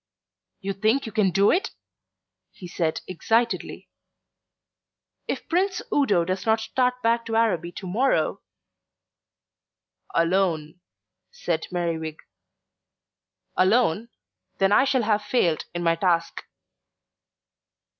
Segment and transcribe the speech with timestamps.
[0.61, 1.69] "You think you can do it?"
[2.51, 3.87] he said excitedly.
[5.27, 8.41] "If Prince Udo does not start back to Araby to morrow"
[10.15, 10.79] "Alone,"
[11.29, 12.17] said Merriwig.
[13.55, 14.09] "Alone
[14.57, 16.45] then I shall have failed in my task."